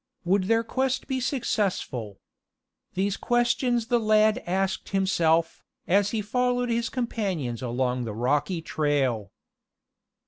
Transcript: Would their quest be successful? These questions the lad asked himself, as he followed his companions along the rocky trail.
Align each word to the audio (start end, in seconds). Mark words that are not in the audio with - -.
Would 0.25 0.45
their 0.45 0.63
quest 0.63 1.05
be 1.05 1.19
successful? 1.19 2.19
These 2.95 3.17
questions 3.17 3.85
the 3.85 3.99
lad 3.99 4.41
asked 4.47 4.89
himself, 4.89 5.63
as 5.87 6.09
he 6.09 6.23
followed 6.23 6.71
his 6.71 6.89
companions 6.89 7.61
along 7.61 8.05
the 8.05 8.15
rocky 8.15 8.63
trail. 8.63 9.29